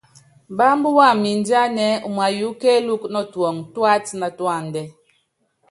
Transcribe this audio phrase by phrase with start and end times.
[0.53, 4.81] Mbábá wamɛ mindiána ɛ́ɛ́ umayuúkɔ́ kélúku nɔtuɔŋɔ tuátanatúádɛ.